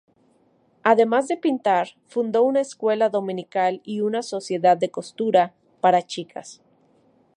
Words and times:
Además 0.81 1.27
de 1.27 1.37
pintar, 1.37 1.89
fundó 2.07 2.41
una 2.41 2.59
escuela 2.61 3.09
dominical 3.09 3.81
y 3.83 4.01
una 4.01 4.23
sociedad 4.23 4.75
de 4.75 4.89
costura 4.89 5.53
para 5.79 6.01
chicas. 6.01 6.59